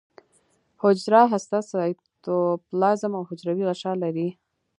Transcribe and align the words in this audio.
حجره 0.83 1.21
هسته 1.33 1.57
سایتوپلازم 1.71 3.11
او 3.17 3.23
حجروي 3.29 3.63
غشا 3.69 3.93
لري 4.03 4.27